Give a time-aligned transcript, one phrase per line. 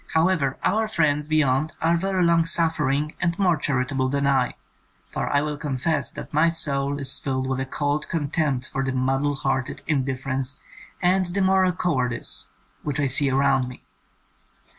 [0.13, 4.55] However, our friends beyond are very long suffering and more charitable than I,
[5.11, 8.93] for I will confess that my soul is filled with a cold contempt for the
[8.93, 10.59] muddle headed indifference
[11.03, 12.47] and the moral cowardice
[12.81, 13.83] which I see around me.